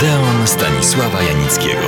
[0.00, 1.86] Odeon Stanisława Janickiego.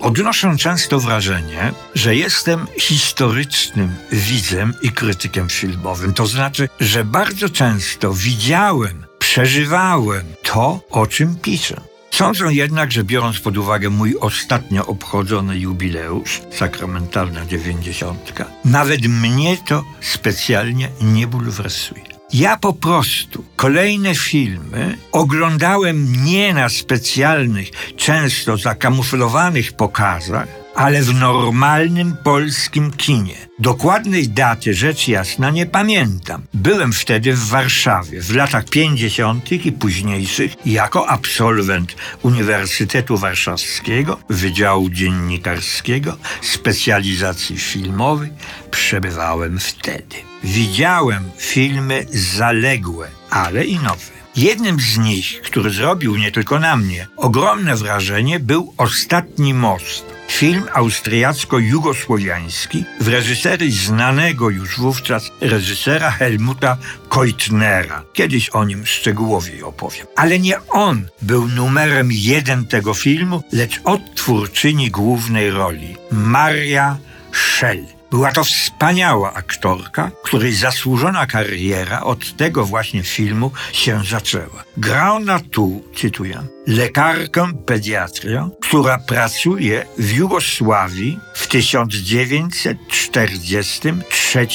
[0.00, 6.14] Odnoszę często wrażenie, że jestem historycznym widzem i krytykiem filmowym.
[6.14, 11.80] To znaczy, że bardzo często widziałem, przeżywałem to, o czym piszę.
[12.10, 19.84] Sądzę jednak, że biorąc pod uwagę mój ostatnio obchodzony jubileusz, sakramentalna dziewięćdziesiątka, nawet mnie to
[20.00, 22.16] specjalnie nie bulwersuje.
[22.32, 32.16] Ja po prostu kolejne filmy oglądałem nie na specjalnych, często zakamuflowanych pokazach, ale w normalnym
[32.24, 33.34] polskim kinie.
[33.58, 36.42] Dokładnej daty rzecz jasna nie pamiętam.
[36.54, 39.52] Byłem wtedy w Warszawie w latach 50.
[39.52, 48.30] i późniejszych jako absolwent Uniwersytetu Warszawskiego, Wydziału Dziennikarskiego, specjalizacji filmowej.
[48.70, 50.16] Przebywałem wtedy.
[50.44, 54.16] Widziałem filmy zaległe, ale i nowe.
[54.36, 60.62] Jednym z nich, który zrobił nie tylko na mnie ogromne wrażenie, był Ostatni Most Film
[60.72, 66.76] austriacko-jugosłowiański w reżyserii znanego już wówczas reżysera Helmuta
[67.10, 68.04] Keutnera.
[68.12, 70.06] Kiedyś o nim szczegółowiej opowiem.
[70.16, 76.98] Ale nie on był numerem jeden tego filmu, lecz odtwórczyni głównej roli Maria
[77.32, 77.95] Schell.
[78.16, 84.64] Była to wspaniała aktorka, której zasłużona kariera od tego właśnie filmu się zaczęła.
[84.76, 94.46] Grała ona tu, cytuję, lekarkę pediatrię, która pracuje w Jugosławii w 1943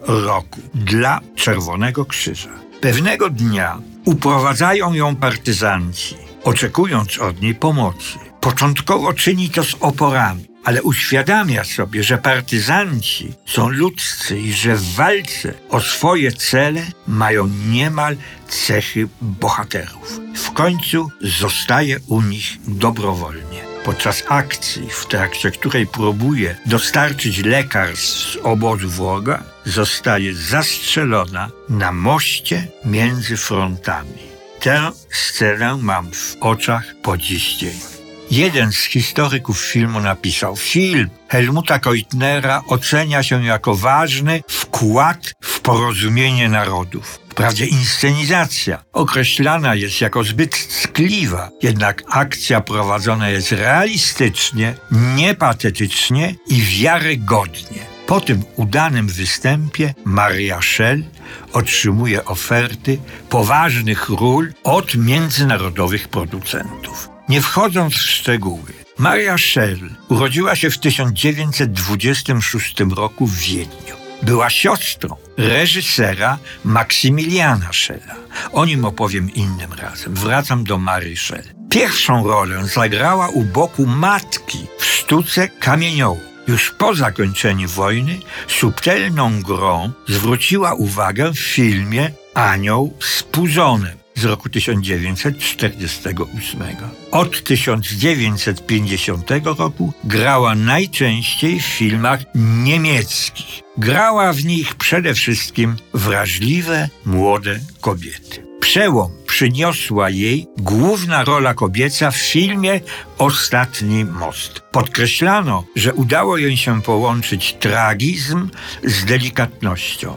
[0.00, 2.50] roku dla Czerwonego Krzyża.
[2.80, 8.18] Pewnego dnia uprowadzają ją partyzanci, oczekując od niej pomocy.
[8.40, 14.94] Początkowo czyni to z oporami ale uświadamia sobie, że partyzanci są ludzcy i że w
[14.94, 18.16] walce o swoje cele mają niemal
[18.48, 20.20] cechy bohaterów.
[20.34, 23.64] W końcu zostaje u nich dobrowolnie.
[23.84, 32.68] Podczas akcji, w trakcie której próbuje dostarczyć lekarstw z obozu wroga, zostaje zastrzelona na moście
[32.84, 34.26] między frontami.
[34.60, 37.95] Tę scenę mam w oczach po dziś dzień.
[38.30, 46.48] Jeden z historyków filmu napisał: Film Helmuta Keutnera ocenia się jako ważny wkład w porozumienie
[46.48, 47.20] narodów.
[47.30, 57.80] Wprawdzie inscenizacja określana jest jako zbyt ckliwa, jednak akcja prowadzona jest realistycznie, niepatetycznie i wiarygodnie.
[58.06, 61.04] Po tym udanym występie Maria Schell
[61.52, 62.98] otrzymuje oferty
[63.28, 67.15] poważnych ról od międzynarodowych producentów.
[67.28, 69.78] Nie wchodząc w szczegóły, Maria Schell
[70.08, 73.96] urodziła się w 1926 roku w Wiedniu.
[74.22, 78.14] Była siostrą reżysera Maksymiliana Schella.
[78.52, 80.14] O nim opowiem innym razem.
[80.14, 81.44] Wracam do Marii Schell.
[81.70, 86.20] Pierwszą rolę zagrała u boku matki w sztuce kamieniołu.
[86.48, 94.48] Już po zakończeniu wojny subtelną grą zwróciła uwagę w filmie Anioł z Puzonem z roku
[94.48, 96.62] 1948.
[97.10, 103.62] Od 1950 roku grała najczęściej w filmach niemieckich.
[103.78, 108.46] Grała w nich przede wszystkim wrażliwe, młode kobiety.
[108.60, 112.80] Przełom przyniosła jej główna rola kobieca w filmie
[113.18, 114.60] Ostatni Most.
[114.60, 118.48] Podkreślano, że udało jej się połączyć tragizm
[118.84, 120.16] z delikatnością.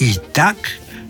[0.00, 0.56] I tak